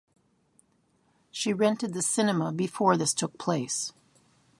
[1.29, 3.93] She rented the cinema before this took place.